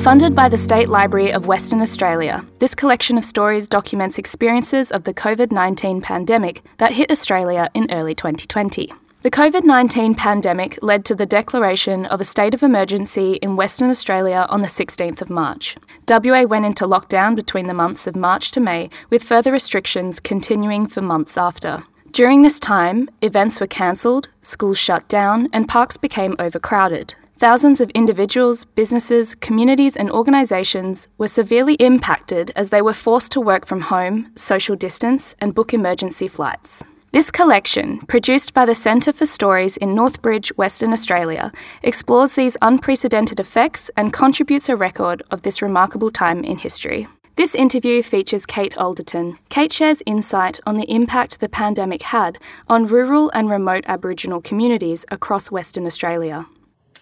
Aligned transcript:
Funded 0.00 0.34
by 0.34 0.48
the 0.48 0.56
State 0.56 0.88
Library 0.88 1.32
of 1.32 1.46
Western 1.46 1.80
Australia, 1.80 2.44
this 2.58 2.74
collection 2.74 3.16
of 3.16 3.24
stories 3.24 3.68
documents 3.68 4.18
experiences 4.18 4.90
of 4.90 5.04
the 5.04 5.14
COVID 5.14 5.52
19 5.52 6.00
pandemic 6.00 6.62
that 6.78 6.94
hit 6.94 7.08
Australia 7.12 7.70
in 7.72 7.86
early 7.92 8.16
2020. 8.16 8.92
The 9.22 9.30
COVID 9.30 9.62
19 9.62 10.16
pandemic 10.16 10.82
led 10.82 11.04
to 11.04 11.14
the 11.14 11.24
declaration 11.24 12.06
of 12.06 12.20
a 12.20 12.24
state 12.24 12.52
of 12.52 12.64
emergency 12.64 13.34
in 13.34 13.54
Western 13.54 13.90
Australia 13.90 14.44
on 14.48 14.60
the 14.60 14.66
16th 14.66 15.22
of 15.22 15.30
March. 15.30 15.76
WA 16.08 16.42
went 16.42 16.66
into 16.66 16.84
lockdown 16.84 17.36
between 17.36 17.68
the 17.68 17.74
months 17.74 18.08
of 18.08 18.16
March 18.16 18.50
to 18.50 18.58
May, 18.58 18.90
with 19.08 19.22
further 19.22 19.52
restrictions 19.52 20.18
continuing 20.18 20.88
for 20.88 21.00
months 21.00 21.38
after. 21.38 21.84
During 22.12 22.42
this 22.42 22.58
time, 22.58 23.08
events 23.22 23.60
were 23.60 23.68
cancelled, 23.68 24.28
schools 24.42 24.78
shut 24.78 25.06
down, 25.06 25.48
and 25.52 25.68
parks 25.68 25.96
became 25.96 26.34
overcrowded. 26.40 27.14
Thousands 27.38 27.80
of 27.80 27.88
individuals, 27.90 28.64
businesses, 28.64 29.36
communities, 29.36 29.96
and 29.96 30.10
organisations 30.10 31.08
were 31.18 31.28
severely 31.28 31.74
impacted 31.74 32.50
as 32.56 32.70
they 32.70 32.82
were 32.82 32.92
forced 32.92 33.30
to 33.32 33.40
work 33.40 33.64
from 33.64 33.82
home, 33.82 34.32
social 34.34 34.74
distance, 34.74 35.36
and 35.40 35.54
book 35.54 35.72
emergency 35.72 36.26
flights. 36.26 36.82
This 37.12 37.30
collection, 37.30 38.00
produced 38.08 38.54
by 38.54 38.66
the 38.66 38.74
Centre 38.74 39.12
for 39.12 39.24
Stories 39.24 39.76
in 39.76 39.94
Northbridge, 39.94 40.48
Western 40.56 40.92
Australia, 40.92 41.52
explores 41.82 42.34
these 42.34 42.56
unprecedented 42.60 43.38
effects 43.38 43.88
and 43.96 44.12
contributes 44.12 44.68
a 44.68 44.76
record 44.76 45.22
of 45.30 45.42
this 45.42 45.62
remarkable 45.62 46.10
time 46.10 46.42
in 46.42 46.58
history. 46.58 47.06
This 47.36 47.54
interview 47.54 48.02
features 48.02 48.44
Kate 48.44 48.76
Alderton. 48.76 49.38
Kate 49.48 49.72
shares 49.72 50.02
insight 50.04 50.58
on 50.66 50.76
the 50.76 50.92
impact 50.92 51.40
the 51.40 51.48
pandemic 51.48 52.02
had 52.02 52.38
on 52.68 52.86
rural 52.86 53.30
and 53.32 53.48
remote 53.48 53.84
Aboriginal 53.86 54.40
communities 54.40 55.06
across 55.10 55.50
Western 55.50 55.86
Australia. 55.86 56.46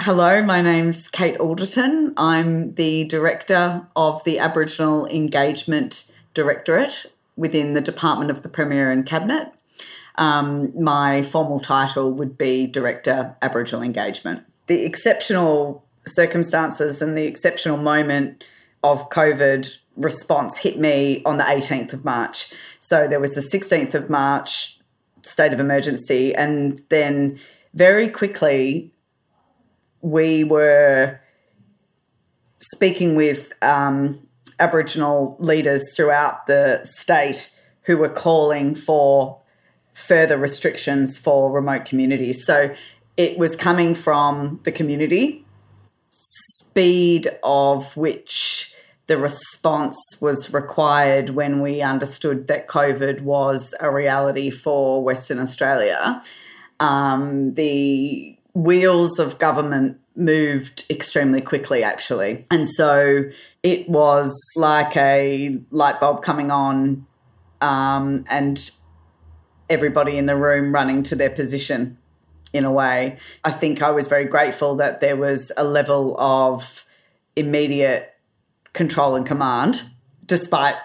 Hello, 0.01 0.45
my 0.45 0.61
name's 0.63 1.09
Kate 1.09 1.39
Alderton. 1.39 2.13
I'm 2.17 2.75
the 2.75 3.05
Director 3.07 3.87
of 3.97 4.23
the 4.25 4.39
Aboriginal 4.39 5.07
Engagement 5.07 6.13
Directorate 6.35 7.07
within 7.37 7.75
the 7.75 7.81
Department 7.81 8.31
of 8.31 8.43
the 8.43 8.49
Premier 8.49 8.93
and 8.93 9.05
Cabinet. 9.05 9.53
Um, 10.17 10.73
my 10.81 11.23
formal 11.23 11.59
title 11.59 12.13
would 12.13 12.37
be 12.37 12.67
Director 12.67 13.35
Aboriginal 13.43 13.83
Engagement. 13.83 14.45
The 14.67 14.85
exceptional 14.85 15.85
circumstances 16.07 17.03
and 17.03 17.17
the 17.17 17.25
exceptional 17.25 17.79
moment 17.79 18.45
of 18.85 19.11
COVID 19.11 19.79
response 19.99 20.59
hit 20.59 20.79
me 20.79 21.23
on 21.25 21.39
the 21.39 21.45
18th 21.45 21.93
of 21.93 22.05
March. 22.05 22.53
So 22.79 23.07
there 23.07 23.21
was 23.21 23.35
the 23.35 23.41
16th 23.41 23.95
of 23.95 24.09
March 24.09 24.79
state 25.23 25.53
of 25.53 25.61
emergency, 25.61 26.35
and 26.35 26.81
then 26.89 27.39
very 27.75 28.09
quickly 28.09 28.95
we 30.01 30.45
were 30.45 31.21
speaking 32.59 33.15
with 33.15 33.53
um, 33.63 34.27
Aboriginal 34.59 35.37
leaders 35.39 35.95
throughout 35.95 36.47
the 36.47 36.83
state 36.85 37.55
who 37.83 37.97
were 37.97 38.09
calling 38.09 38.75
for 38.75 39.41
further 39.95 40.39
restrictions 40.39 41.19
for 41.19 41.53
remote 41.53 41.85
communities. 41.85 42.45
So 42.45 42.75
it 43.17 43.39
was 43.39 43.57
coming 43.57 43.95
from 43.95 44.61
the 44.63 44.73
community, 44.73 45.45
speed 46.09 47.29
of 47.43 47.97
which 47.97 48.75
the 49.09 49.17
response 49.17 49.99
was 50.21 50.53
required 50.53 51.31
when 51.31 51.61
we 51.61 51.81
understood 51.83 52.47
that 52.47 52.69
COVID 52.69 53.23
was 53.23 53.75
a 53.81 53.91
reality 53.91 54.51
for 54.51 55.03
Western 55.03 55.39
Australia. 55.39 56.21
Um, 56.79 57.55
the 57.55 58.39
wheels 58.55 59.19
of 59.19 59.39
government 59.39 59.99
moved 60.15 60.85
extremely 60.91 61.41
quickly, 61.41 61.83
actually. 61.83 62.45
And 62.51 62.69
so 62.69 63.25
it 63.63 63.89
was 63.89 64.39
like 64.57 64.95
a 64.97 65.59
light 65.71 66.01
bulb 66.01 66.23
coming 66.23 66.51
on 66.51 67.07
um, 67.63 68.25
and 68.29 68.71
everybody 69.71 70.19
in 70.19 70.27
the 70.27 70.37
room 70.37 70.73
running 70.73 71.03
to 71.05 71.17
their 71.17 71.31
position 71.31 71.97
in 72.53 72.65
a 72.65 72.73
way. 72.73 73.17
I 73.43 73.53
think 73.53 73.83
I 73.83 73.91
was 73.91 74.07
very 74.07 74.25
grateful 74.25 74.77
that 74.77 75.01
there 75.01 75.17
was 75.17 75.51
a 75.57 75.65
level 75.65 76.19
of 76.21 76.85
immediate 77.37 78.08
control 78.79 79.17
and 79.17 79.27
command, 79.27 79.83
despite 80.25 80.77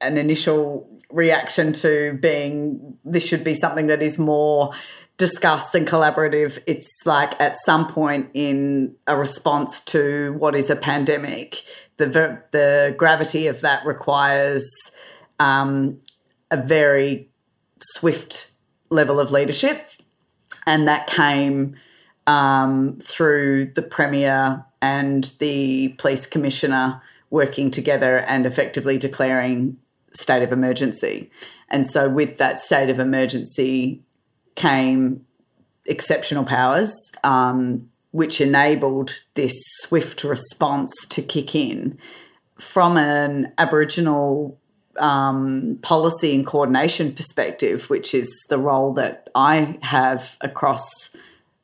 an 0.00 0.16
initial 0.16 0.88
reaction 1.10 1.72
to 1.74 2.18
being 2.20 2.96
this 3.04 3.24
should 3.28 3.44
be 3.44 3.54
something 3.54 3.86
that 3.86 4.02
is 4.02 4.18
more 4.18 4.72
discussed 5.18 5.74
and 5.74 5.86
collaborative. 5.86 6.58
It's 6.66 6.90
like 7.04 7.38
at 7.38 7.56
some 7.58 7.86
point 7.86 8.30
in 8.32 8.96
a 9.06 9.16
response 9.16 9.84
to 9.84 10.34
what 10.38 10.56
is 10.56 10.70
a 10.70 10.76
pandemic, 10.76 11.62
the 11.98 12.42
the 12.50 12.94
gravity 12.96 13.46
of 13.46 13.60
that 13.60 13.84
requires 13.86 14.66
um, 15.38 16.00
a 16.50 16.56
very 16.56 17.28
swift 17.80 18.52
level 18.88 19.20
of 19.20 19.30
leadership, 19.30 19.88
and 20.66 20.88
that 20.88 21.06
came 21.06 21.76
um, 22.26 22.98
through 23.02 23.72
the 23.74 23.82
premier 23.82 24.64
and 24.80 25.32
the 25.38 25.94
police 25.98 26.26
commissioner 26.26 27.02
working 27.32 27.70
together 27.70 28.18
and 28.28 28.46
effectively 28.46 28.98
declaring 28.98 29.78
state 30.12 30.42
of 30.42 30.52
emergency. 30.52 31.30
And 31.68 31.86
so, 31.86 32.08
with 32.08 32.38
that 32.38 32.58
state 32.58 32.90
of 32.90 33.00
emergency 33.00 34.02
came 34.54 35.24
exceptional 35.86 36.44
powers, 36.44 37.10
um, 37.24 37.88
which 38.12 38.40
enabled 38.40 39.22
this 39.34 39.54
swift 39.78 40.22
response 40.22 40.92
to 41.06 41.22
kick 41.22 41.54
in 41.54 41.98
from 42.58 42.98
an 42.98 43.52
Aboriginal 43.58 44.60
um, 44.98 45.78
policy 45.80 46.34
and 46.34 46.46
coordination 46.46 47.14
perspective, 47.14 47.88
which 47.88 48.14
is 48.14 48.44
the 48.50 48.58
role 48.58 48.92
that 48.92 49.30
I 49.34 49.78
have 49.82 50.36
across 50.42 51.16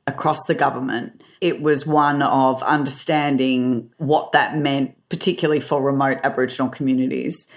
across 0.06 0.47
the 0.47 0.55
government. 0.55 1.23
It 1.43 1.61
was 1.61 1.87
one 1.87 2.23
of 2.23 2.62
understanding 2.62 3.91
what 3.99 4.33
that 4.33 4.56
meant, 4.56 4.97
particularly 5.08 5.60
for 5.60 5.82
remote 5.82 6.19
Aboriginal 6.22 6.69
communities 6.69 7.52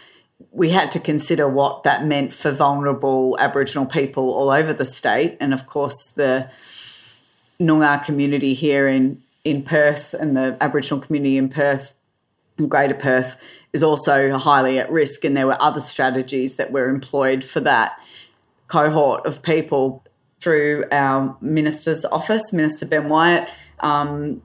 we 0.51 0.69
had 0.69 0.91
to 0.91 0.99
consider 0.99 1.47
what 1.47 1.83
that 1.83 2.05
meant 2.05 2.33
for 2.33 2.51
vulnerable 2.51 3.37
Aboriginal 3.39 3.85
people 3.85 4.31
all 4.31 4.49
over 4.49 4.73
the 4.73 4.85
state. 4.85 5.37
And 5.39 5.53
of 5.53 5.67
course, 5.67 6.11
the 6.11 6.49
Noongar 7.59 8.03
community 8.03 8.53
here 8.53 8.87
in, 8.87 9.21
in 9.43 9.63
Perth 9.63 10.13
and 10.13 10.35
the 10.35 10.57
Aboriginal 10.59 10.99
community 10.99 11.37
in 11.37 11.49
Perth 11.49 11.95
and 12.57 12.69
Greater 12.69 12.95
Perth 12.95 13.39
is 13.73 13.83
also 13.83 14.37
highly 14.37 14.79
at 14.79 14.91
risk. 14.91 15.23
And 15.23 15.37
there 15.37 15.47
were 15.47 15.61
other 15.61 15.79
strategies 15.79 16.57
that 16.57 16.71
were 16.71 16.89
employed 16.89 17.43
for 17.43 17.59
that 17.61 17.99
cohort 18.67 19.25
of 19.25 19.41
people 19.43 20.03
through 20.39 20.85
our 20.91 21.37
minister's 21.39 22.03
office, 22.05 22.51
Minister 22.51 22.87
Ben 22.87 23.09
Wyatt. 23.09 23.49
Um, 23.81 24.41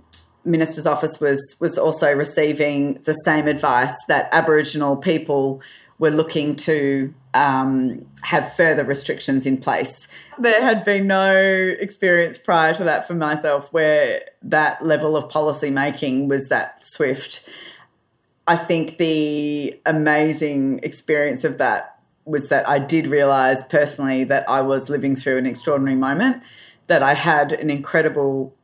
minister's 0.46 0.86
office 0.86 1.20
was 1.20 1.56
was 1.60 1.76
also 1.76 2.12
receiving 2.14 2.94
the 3.04 3.12
same 3.12 3.48
advice 3.48 3.96
that 4.06 4.28
Aboriginal 4.32 4.96
people 4.96 5.60
were 5.98 6.10
looking 6.10 6.54
to 6.54 7.12
um, 7.34 8.06
have 8.22 8.50
further 8.52 8.84
restrictions 8.84 9.46
in 9.46 9.58
place. 9.58 10.08
There 10.38 10.62
had 10.62 10.84
been 10.84 11.06
no 11.06 11.34
experience 11.78 12.38
prior 12.38 12.74
to 12.74 12.84
that 12.84 13.06
for 13.06 13.14
myself 13.14 13.72
where 13.72 14.22
that 14.42 14.84
level 14.84 15.16
of 15.16 15.28
policy 15.28 15.70
making 15.70 16.28
was 16.28 16.48
that 16.48 16.82
swift. 16.82 17.48
I 18.46 18.56
think 18.56 18.98
the 18.98 19.80
amazing 19.86 20.80
experience 20.82 21.44
of 21.44 21.58
that 21.58 21.98
was 22.24 22.48
that 22.48 22.68
I 22.68 22.78
did 22.78 23.06
realize 23.06 23.62
personally 23.68 24.24
that 24.24 24.48
I 24.48 24.60
was 24.60 24.90
living 24.90 25.16
through 25.16 25.38
an 25.38 25.46
extraordinary 25.46 25.96
moment, 25.96 26.42
that 26.88 27.02
I 27.02 27.14
had 27.14 27.52
an 27.52 27.70
incredible 27.70 28.54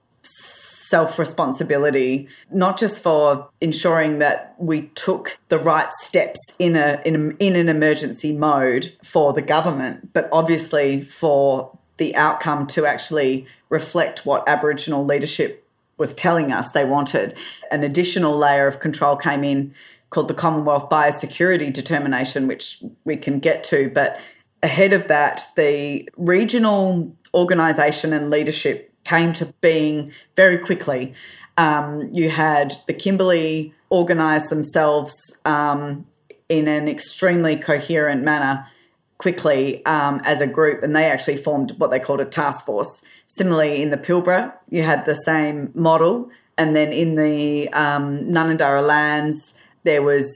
self 0.93 1.19
responsibility, 1.19 2.29
not 2.51 2.79
just 2.79 3.03
for 3.03 3.49
ensuring 3.63 4.19
that 4.19 4.55
we 4.59 4.83
took 4.89 5.39
the 5.49 5.59
right 5.59 5.91
steps 5.95 6.39
in 6.59 6.77
a, 6.77 7.01
in 7.07 7.15
a 7.17 7.43
in 7.43 7.57
an 7.57 7.71
emergency 7.71 8.37
mode 8.37 8.85
for 9.03 9.33
the 9.33 9.41
government, 9.41 10.13
but 10.13 10.29
obviously 10.31 11.01
for 11.01 11.79
the 11.97 12.15
outcome 12.15 12.67
to 12.67 12.85
actually 12.85 13.47
reflect 13.71 14.27
what 14.27 14.47
Aboriginal 14.47 15.03
leadership 15.03 15.67
was 15.97 16.13
telling 16.13 16.53
us 16.53 16.73
they 16.73 16.85
wanted. 16.85 17.39
An 17.71 17.83
additional 17.83 18.37
layer 18.37 18.67
of 18.67 18.79
control 18.79 19.17
came 19.17 19.45
in 19.45 19.75
called 20.11 20.29
the 20.29 20.35
Commonwealth 20.35 20.91
Biosecurity 20.91 21.73
Determination, 21.73 22.47
which 22.47 22.85
we 23.07 23.17
can 23.17 23.39
get 23.39 23.65
to. 23.65 23.89
But 23.89 24.21
ahead 24.63 24.93
of 24.93 25.09
that, 25.09 25.41
the 25.57 26.07
regional 26.19 27.17
organisation 27.33 28.13
and 28.13 28.29
leadership 28.29 28.92
came 29.13 29.33
to 29.35 29.45
being 29.61 30.13
very 30.37 30.59
quickly. 30.59 31.13
Um, 31.59 32.09
you 32.13 32.31
had 32.31 32.75
the 32.87 32.95
Kimberley 32.95 33.75
organise 33.91 34.49
themselves 34.49 35.15
um, 35.45 36.07
in 36.49 36.67
an 36.67 36.89
extremely 36.89 37.57
coherent 37.57 38.23
manner 38.25 38.67
quickly 39.19 39.85
um, 39.87 40.21
as 40.25 40.41
a 40.41 40.47
group, 40.47 40.83
and 40.83 40.97
they 40.97 41.05
actually 41.05 41.37
formed 41.37 41.73
what 41.79 41.91
they 41.91 42.01
called 42.01 42.21
a 42.21 42.25
task 42.25 42.65
force. 42.65 43.03
Similarly, 43.27 43.83
in 43.83 43.91
the 43.91 43.99
Pilbara, 43.99 44.53
you 44.71 44.83
had 44.83 45.05
the 45.05 45.15
same 45.15 45.71
model. 45.75 46.31
And 46.57 46.75
then 46.75 46.93
in 46.93 47.15
the 47.15 47.69
um, 47.85 48.07
Ngaanyatjarra 48.35 48.85
lands, 48.87 49.61
there 49.85 50.03
was 50.03 50.27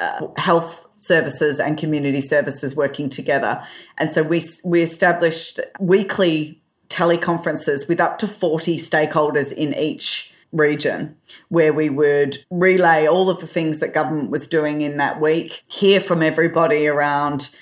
uh, 0.00 0.26
health 0.36 0.86
services 1.00 1.58
and 1.58 1.78
community 1.78 2.20
services 2.20 2.76
working 2.76 3.08
together. 3.08 3.62
And 3.98 4.10
so 4.10 4.22
we, 4.22 4.40
we 4.64 4.82
established 4.82 5.60
weekly 5.80 6.61
teleconferences 6.92 7.88
with 7.88 8.00
up 8.00 8.18
to 8.18 8.28
40 8.28 8.76
stakeholders 8.76 9.52
in 9.52 9.74
each 9.74 10.34
region 10.52 11.16
where 11.48 11.72
we 11.72 11.88
would 11.88 12.44
relay 12.50 13.06
all 13.06 13.30
of 13.30 13.40
the 13.40 13.46
things 13.46 13.80
that 13.80 13.94
government 13.94 14.30
was 14.30 14.46
doing 14.46 14.82
in 14.82 14.98
that 14.98 15.20
week, 15.20 15.62
hear 15.66 15.98
from 15.98 16.22
everybody 16.22 16.86
around 16.86 17.56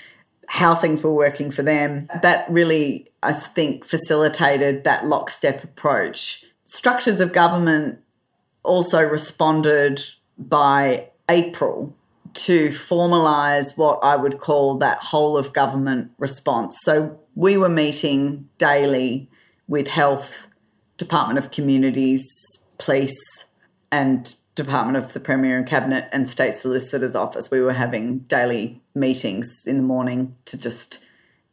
how 0.49 0.75
things 0.75 1.03
were 1.03 1.12
working 1.12 1.50
for 1.50 1.62
them. 1.62 2.09
That 2.23 2.50
really, 2.50 3.06
I 3.23 3.32
think, 3.32 3.85
facilitated 3.85 4.82
that 4.82 5.06
lockstep 5.06 5.62
approach. 5.62 6.44
Structures 6.65 7.21
of 7.21 7.33
government 7.33 8.00
also 8.65 9.00
responded 9.00 10.03
by 10.37 11.09
April 11.29 11.94
to 12.35 12.69
formalise 12.69 13.77
what 13.77 13.99
I 14.03 14.17
would 14.17 14.38
call 14.38 14.79
that 14.79 14.99
whole 14.99 15.37
of 15.37 15.53
government 15.53 16.12
response. 16.19 16.79
So 16.82 17.19
we 17.35 17.56
were 17.56 17.69
meeting 17.69 18.49
daily 18.59 19.29
with 19.69 19.88
Health, 19.88 20.47
Department 20.97 21.38
of 21.38 21.50
Communities, 21.50 22.29
Police, 22.79 23.47
and 23.91 24.35
Department 24.55 24.97
of 24.97 25.12
the 25.12 25.21
Premier 25.21 25.56
and 25.56 25.67
Cabinet 25.67 26.09
and 26.12 26.29
State 26.29 26.55
Solicitor's 26.55 27.15
Office. 27.15 27.50
We 27.50 27.61
were 27.61 27.73
having 27.73 28.19
daily 28.19 28.81
meetings 28.94 29.65
in 29.67 29.76
the 29.76 29.83
morning 29.83 30.37
to 30.47 30.59
just 30.59 31.05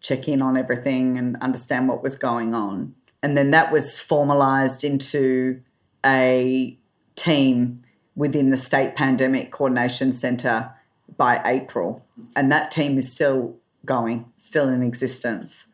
check 0.01 0.27
in 0.27 0.41
on 0.41 0.57
everything 0.57 1.17
and 1.17 1.37
understand 1.41 1.87
what 1.87 2.03
was 2.03 2.15
going 2.15 2.53
on. 2.53 2.95
And 3.23 3.37
then 3.37 3.51
that 3.51 3.71
was 3.71 3.95
formalised 3.95 4.83
into 4.83 5.61
a 6.05 6.77
team 7.15 7.83
within 8.17 8.49
the 8.49 8.57
State 8.57 8.95
Pandemic 8.95 9.51
Coordination 9.51 10.11
Centre 10.11 10.71
by 11.15 11.39
April. 11.45 12.03
And 12.35 12.51
that 12.51 12.71
team 12.71 12.97
is 12.97 13.13
still 13.13 13.55
going, 13.85 14.25
still 14.35 14.67
in 14.67 14.83
existence. 14.83 15.67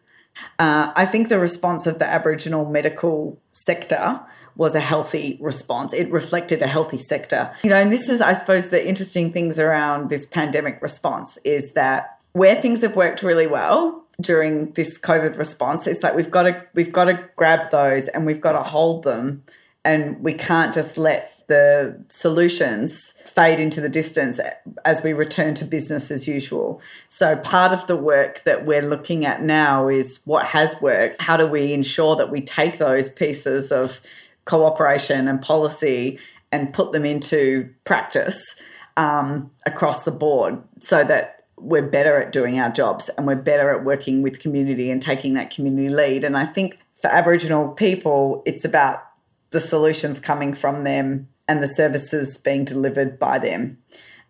Uh, 0.60 0.92
I 0.96 1.06
think 1.06 1.30
the 1.30 1.40
response 1.40 1.88
of 1.88 1.98
the 2.00 2.06
Aboriginal 2.06 2.70
medical 2.70 3.40
sector 3.52 4.20
was 4.56 4.76
a 4.76 4.80
healthy 4.80 5.38
response. 5.42 5.94
It 5.94 6.12
reflected 6.12 6.62
a 6.62 6.68
healthy 6.68 6.98
sector. 6.98 7.52
You 7.64 7.70
know, 7.70 7.78
and 7.78 7.92
this 7.92 8.10
is, 8.10 8.22
I 8.22 8.34
suppose, 8.34 8.70
the 8.70 8.88
interesting 8.88 9.32
things 9.32 9.58
around 9.58 10.10
this 10.10 10.26
pandemic 10.26 10.82
response 10.82 11.38
is 11.46 11.74
that 11.74 12.20
where 12.34 12.56
things 12.56 12.82
have 12.82 12.96
worked 12.96 13.24
really 13.24 13.48
well 13.48 14.04
during 14.22 14.72
this 14.74 15.00
COVID 15.00 15.38
response, 15.38 15.88
it's 15.88 16.04
like 16.04 16.16
we've 16.16 16.32
got 16.32 16.44
to 16.44 16.64
we've 16.74 16.92
got 16.92 17.06
to 17.06 17.30
grab 17.36 17.72
those 17.72 18.08
and 18.08 18.26
we've 18.26 18.42
got 18.42 18.54
to 18.54 18.64
hold 18.64 19.04
them, 19.04 19.44
and 19.84 20.20
we 20.24 20.34
can't 20.34 20.74
just 20.74 20.98
let 20.98 21.33
the 21.54 22.04
solutions 22.10 23.22
fade 23.28 23.60
into 23.60 23.80
the 23.80 23.88
distance 23.88 24.40
as 24.86 25.04
we 25.04 25.14
return 25.14 25.54
to 25.54 25.66
business 25.66 26.10
as 26.10 26.28
usual. 26.28 26.82
So, 27.10 27.38
part 27.38 27.72
of 27.72 27.86
the 27.86 27.96
work 27.96 28.44
that 28.46 28.66
we're 28.66 28.82
looking 28.82 29.24
at 29.24 29.44
now 29.44 29.88
is 29.88 30.24
what 30.26 30.48
has 30.48 30.82
worked. 30.82 31.22
How 31.22 31.38
do 31.38 31.46
we 31.46 31.72
ensure 31.72 32.16
that 32.16 32.32
we 32.32 32.42
take 32.42 32.80
those 32.80 33.08
pieces 33.08 33.72
of 33.72 34.00
cooperation 34.46 35.28
and 35.28 35.40
policy 35.40 36.18
and 36.52 36.74
put 36.74 36.92
them 36.92 37.06
into 37.06 37.70
practice 37.86 38.60
um, 38.98 39.52
across 39.68 40.06
the 40.06 40.12
board 40.12 40.60
so 40.80 41.04
that 41.04 41.46
we're 41.58 41.88
better 41.88 42.20
at 42.20 42.32
doing 42.32 42.60
our 42.60 42.70
jobs 42.70 43.10
and 43.10 43.28
we're 43.28 43.36
better 43.36 43.70
at 43.70 43.84
working 43.86 44.24
with 44.24 44.40
community 44.40 44.90
and 44.90 45.04
taking 45.04 45.36
that 45.36 45.52
community 45.52 45.90
lead. 45.90 46.24
And 46.24 46.36
I 46.36 46.46
think 46.46 46.80
for 47.00 47.10
Aboriginal 47.10 47.70
people, 47.70 48.42
it's 48.46 48.66
about 48.66 49.04
the 49.52 49.60
solutions 49.60 50.20
coming 50.20 50.56
from 50.56 50.84
them 50.84 51.28
and 51.48 51.62
the 51.62 51.68
services 51.68 52.38
being 52.38 52.66
delivered 52.66 53.20
by 53.20 53.40
them. 53.40 53.78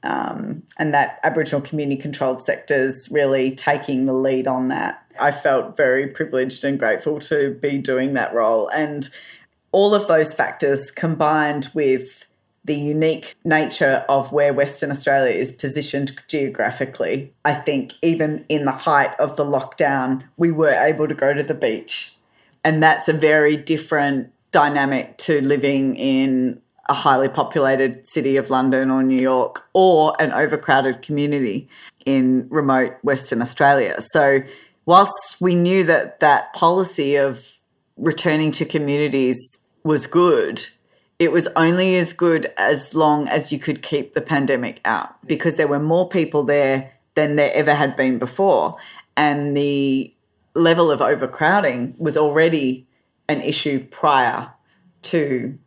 Um, 0.03 0.63
and 0.77 0.93
that 0.93 1.19
Aboriginal 1.23 1.61
community 1.61 2.01
controlled 2.01 2.41
sectors 2.41 3.07
really 3.09 3.51
taking 3.51 4.05
the 4.05 4.13
lead 4.13 4.47
on 4.47 4.67
that. 4.67 5.01
I 5.19 5.31
felt 5.31 5.77
very 5.77 6.07
privileged 6.07 6.63
and 6.65 6.77
grateful 6.77 7.19
to 7.21 7.53
be 7.61 7.77
doing 7.77 8.13
that 8.13 8.33
role. 8.33 8.67
And 8.69 9.07
all 9.71 9.95
of 9.95 10.07
those 10.07 10.33
factors 10.33 10.91
combined 10.91 11.69
with 11.73 12.27
the 12.65 12.75
unique 12.75 13.35
nature 13.43 14.05
of 14.07 14.31
where 14.31 14.53
Western 14.53 14.91
Australia 14.91 15.33
is 15.33 15.51
positioned 15.51 16.15
geographically, 16.27 17.33
I 17.43 17.55
think 17.55 17.93
even 18.01 18.45
in 18.47 18.65
the 18.65 18.71
height 18.71 19.13
of 19.19 19.35
the 19.35 19.45
lockdown, 19.45 20.23
we 20.37 20.51
were 20.51 20.71
able 20.73 21.07
to 21.07 21.13
go 21.13 21.33
to 21.33 21.43
the 21.43 21.53
beach. 21.53 22.15
And 22.63 22.81
that's 22.81 23.09
a 23.09 23.13
very 23.13 23.57
different 23.57 24.31
dynamic 24.51 25.17
to 25.17 25.41
living 25.41 25.95
in 25.97 26.61
a 26.89 26.93
highly 26.93 27.29
populated 27.29 28.05
city 28.05 28.35
of 28.35 28.49
London 28.49 28.91
or 28.91 29.03
New 29.03 29.21
York 29.21 29.67
or 29.73 30.15
an 30.19 30.31
overcrowded 30.33 31.01
community 31.01 31.69
in 32.05 32.47
remote 32.49 32.93
Western 33.03 33.41
Australia. 33.41 33.95
So, 33.99 34.39
whilst 34.85 35.39
we 35.39 35.55
knew 35.55 35.85
that 35.85 36.19
that 36.19 36.53
policy 36.53 37.15
of 37.15 37.59
returning 37.95 38.51
to 38.51 38.65
communities 38.65 39.67
was 39.83 40.07
good, 40.07 40.67
it 41.19 41.31
was 41.31 41.47
only 41.55 41.95
as 41.95 42.11
good 42.11 42.51
as 42.57 42.93
long 42.93 43.27
as 43.29 43.51
you 43.51 43.59
could 43.59 43.81
keep 43.81 44.13
the 44.13 44.21
pandemic 44.21 44.81
out 44.83 45.25
because 45.25 45.55
there 45.55 45.67
were 45.67 45.79
more 45.79 46.09
people 46.09 46.43
there 46.43 46.91
than 47.15 47.35
there 47.35 47.51
ever 47.53 47.73
had 47.73 47.95
been 47.95 48.17
before. 48.17 48.75
And 49.15 49.55
the 49.55 50.13
level 50.55 50.91
of 50.91 51.01
overcrowding 51.01 51.95
was 51.97 52.17
already 52.17 52.87
an 53.29 53.41
issue 53.41 53.85
prior 53.85 54.51
to 55.03 55.57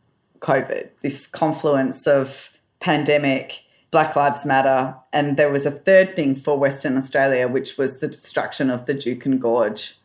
COVID, 0.46 0.90
this 1.02 1.26
confluence 1.26 2.06
of 2.06 2.56
pandemic, 2.78 3.64
Black 3.90 4.14
Lives 4.14 4.46
Matter, 4.46 4.94
and 5.12 5.36
there 5.36 5.50
was 5.50 5.66
a 5.66 5.72
third 5.72 6.14
thing 6.14 6.36
for 6.36 6.56
Western 6.56 6.96
Australia, 6.96 7.48
which 7.48 7.76
was 7.76 7.98
the 7.98 8.06
destruction 8.06 8.70
of 8.70 8.86
the 8.86 8.94
Juukan 8.94 9.40
Gorge 9.40 9.96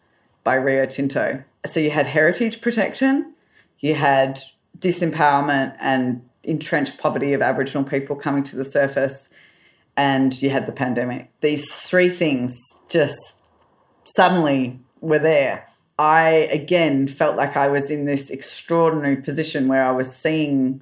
by 0.44 0.56
Rio 0.56 0.88
Tinto. 0.88 1.44
So 1.64 1.80
you 1.80 1.92
had 1.92 2.08
heritage 2.08 2.60
protection, 2.60 3.36
you 3.80 3.94
had 3.94 4.40
disempowerment 4.80 5.76
and 5.80 6.28
entrenched 6.44 6.98
poverty 6.98 7.34
of 7.34 7.44
Aboriginal 7.44 7.84
people 7.84 8.16
coming 8.16 8.44
to 8.46 8.56
the 8.56 8.66
surface, 8.66 9.32
and 9.96 10.42
you 10.42 10.50
had 10.50 10.66
the 10.66 10.72
pandemic. 10.72 11.30
These 11.42 11.72
three 11.72 12.10
things 12.10 12.58
just 12.90 13.46
suddenly 14.04 14.80
were 15.02 15.20
there. 15.20 15.68
I 16.00 16.50
again 16.52 17.08
felt 17.08 17.38
like 17.38 17.56
I 17.56 17.68
was 17.68 17.92
in 17.92 18.06
this 18.06 18.30
extraordinary 18.30 19.18
position 19.18 19.68
where 19.68 19.86
I 19.86 19.92
was 19.92 20.16
seeing 20.16 20.82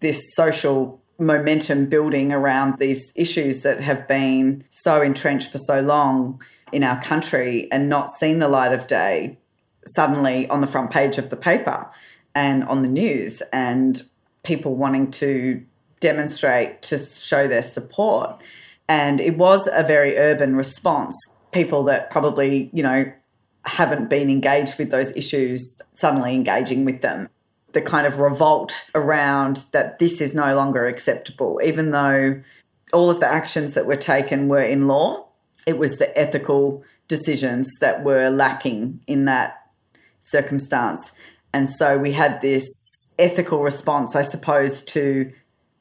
this 0.00 0.34
social 0.34 1.00
momentum 1.18 1.86
building 1.86 2.32
around 2.32 2.78
these 2.78 3.12
issues 3.16 3.62
that 3.62 3.80
have 3.80 4.06
been 4.06 4.64
so 4.70 5.02
entrenched 5.02 5.50
for 5.50 5.58
so 5.58 5.80
long 5.80 6.40
in 6.72 6.84
our 6.84 7.00
country 7.02 7.70
and 7.72 7.88
not 7.88 8.10
seen 8.10 8.38
the 8.38 8.48
light 8.48 8.72
of 8.72 8.86
day 8.86 9.36
suddenly 9.86 10.48
on 10.48 10.60
the 10.60 10.66
front 10.66 10.90
page 10.90 11.18
of 11.18 11.30
the 11.30 11.36
paper 11.36 11.90
and 12.34 12.62
on 12.64 12.82
the 12.82 12.88
news 12.88 13.42
and 13.52 14.02
people 14.42 14.74
wanting 14.74 15.10
to 15.10 15.64
demonstrate 16.00 16.82
to 16.82 16.98
show 16.98 17.48
their 17.48 17.62
support. 17.62 18.40
And 18.88 19.20
it 19.20 19.36
was 19.36 19.68
a 19.72 19.82
very 19.82 20.16
urban 20.16 20.54
response. 20.54 21.16
People 21.50 21.82
that 21.84 22.10
probably 22.10 22.70
you 22.72 22.82
know 22.82 23.12
haven't 23.64 24.08
been 24.08 24.30
engaged 24.30 24.78
with 24.78 24.90
those 24.90 25.16
issues 25.16 25.82
suddenly 25.92 26.34
engaging 26.34 26.84
with 26.84 27.02
them. 27.02 27.28
The 27.72 27.82
kind 27.82 28.06
of 28.06 28.18
revolt 28.18 28.90
around 28.94 29.64
that 29.72 29.98
this 29.98 30.20
is 30.20 30.34
no 30.34 30.54
longer 30.54 30.86
acceptable, 30.86 31.60
even 31.62 31.90
though 31.90 32.40
all 32.92 33.10
of 33.10 33.20
the 33.20 33.30
actions 33.30 33.74
that 33.74 33.86
were 33.86 33.96
taken 33.96 34.48
were 34.48 34.62
in 34.62 34.88
law, 34.88 35.26
it 35.66 35.78
was 35.78 35.98
the 35.98 36.16
ethical 36.18 36.82
decisions 37.08 37.70
that 37.80 38.02
were 38.02 38.30
lacking 38.30 39.00
in 39.06 39.26
that 39.26 39.70
circumstance. 40.20 41.14
And 41.52 41.68
so 41.68 41.98
we 41.98 42.12
had 42.12 42.40
this 42.40 43.14
ethical 43.18 43.62
response, 43.62 44.16
I 44.16 44.22
suppose, 44.22 44.82
to 44.84 45.32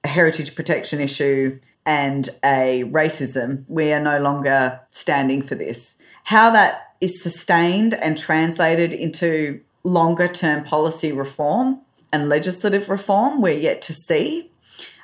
a 0.03 0.07
heritage 0.07 0.55
protection 0.55 0.99
issue 0.99 1.59
and 1.85 2.27
a 2.43 2.83
racism. 2.85 3.69
We 3.69 3.93
are 3.93 4.01
no 4.01 4.19
longer 4.19 4.79
standing 4.89 5.41
for 5.41 5.55
this. 5.55 6.01
How 6.25 6.49
that 6.51 6.86
is 7.01 7.21
sustained 7.21 7.93
and 7.93 8.17
translated 8.17 8.93
into 8.93 9.61
longer 9.83 10.27
term 10.27 10.63
policy 10.63 11.11
reform 11.11 11.81
and 12.11 12.29
legislative 12.29 12.89
reform, 12.89 13.41
we're 13.41 13.59
yet 13.59 13.81
to 13.83 13.93
see. 13.93 14.49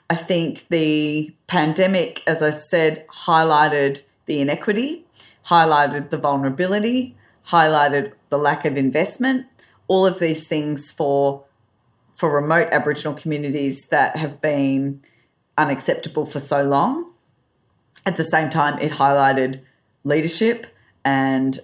I 0.09 0.15
think 0.15 0.67
the 0.67 1.33
pandemic, 1.47 2.23
as 2.27 2.41
I've 2.41 2.59
said, 2.59 3.05
highlighted 3.07 4.03
the 4.25 4.41
inequity, 4.41 5.05
highlighted 5.47 6.09
the 6.09 6.17
vulnerability, 6.17 7.15
highlighted 7.47 8.13
the 8.29 8.37
lack 8.37 8.65
of 8.65 8.77
investment, 8.77 9.45
all 9.87 10.05
of 10.05 10.19
these 10.19 10.47
things 10.47 10.91
for 10.91 11.43
for 12.15 12.29
remote 12.29 12.67
Aboriginal 12.71 13.15
communities 13.15 13.87
that 13.87 14.15
have 14.15 14.39
been 14.39 15.01
unacceptable 15.57 16.25
for 16.25 16.39
so 16.39 16.63
long. 16.63 17.11
At 18.05 18.17
the 18.17 18.23
same 18.23 18.49
time, 18.49 18.77
it 18.79 18.93
highlighted 18.93 19.61
leadership 20.03 20.67
and 21.03 21.59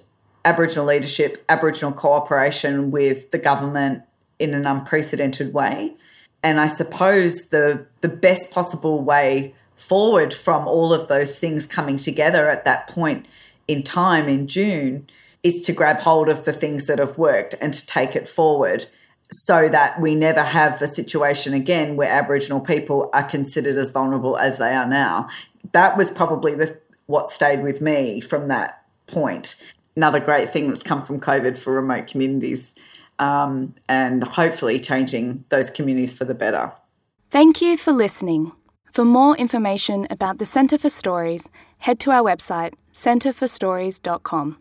Aboriginal 0.46 0.86
leadership, 0.86 1.44
Aboriginal 1.50 1.94
cooperation 1.94 2.92
with 2.92 3.32
the 3.32 3.38
government 3.38 4.04
in 4.38 4.54
an 4.54 4.66
unprecedented 4.66 5.54
way. 5.54 5.94
And 6.42 6.60
I 6.60 6.68
suppose 6.68 7.50
the 7.50 7.86
the 8.02 8.08
best 8.08 8.52
possible 8.52 9.02
way 9.02 9.54
forward 9.76 10.34
from 10.34 10.68
all 10.68 10.94
of 10.94 11.08
those 11.08 11.40
things 11.40 11.66
coming 11.66 11.98
together 11.98 12.50
at 12.50 12.66
that 12.66 12.88
point 12.88 13.26
in 13.68 13.84
time 13.84 14.28
in 14.28 14.48
June 14.48 15.08
is 15.44 15.62
to 15.62 15.72
grab 15.72 16.00
hold 16.00 16.28
of 16.28 16.46
the 16.46 16.54
things 16.54 16.88
that 16.88 17.00
have 17.00 17.18
worked 17.18 17.56
and 17.62 17.74
to 17.74 17.86
take 17.86 18.16
it 18.16 18.28
forward 18.28 18.86
so 19.32 19.70
that 19.70 20.02
we 20.02 20.16
never 20.16 20.42
have 20.42 20.82
a 20.82 20.88
situation 20.88 21.54
again 21.54 21.96
where 21.96 22.10
Aboriginal 22.10 22.60
people 22.60 23.10
are 23.14 23.24
considered 23.24 23.78
as 23.78 23.92
vulnerable 23.92 24.38
as 24.38 24.58
they 24.58 24.74
are 24.74 24.88
now. 24.88 25.30
That 25.72 25.98
was 25.98 26.10
probably 26.12 26.56
the 26.56 26.78
what 27.06 27.30
stayed 27.30 27.64
with 27.64 27.82
me 27.82 28.22
from 28.22 28.48
that 28.50 28.84
point. 29.08 29.64
Another 29.96 30.20
great 30.20 30.50
thing 30.50 30.68
that's 30.68 30.84
come 30.84 31.04
from 31.04 31.20
COVID 31.20 31.58
for 31.58 31.74
remote 31.74 32.08
communities 32.08 32.76
um, 33.20 33.76
and 33.88 34.24
hopefully 34.24 34.80
changing 34.80 35.44
those 35.50 35.70
communities 35.70 36.14
for 36.14 36.26
the 36.26 36.34
better. 36.34 36.72
Thank 37.30 37.62
you 37.62 37.78
for 37.78 37.92
listening. 37.92 38.54
For 38.92 39.06
more 39.06 39.38
information 39.38 40.08
about 40.10 40.40
the 40.40 40.46
Centre 40.46 40.78
for 40.78 40.90
Stories, 40.90 41.50
head 41.80 42.00
to 42.02 42.12
our 42.12 42.24
website 42.24 42.74
centreforstories.com. 42.94 44.58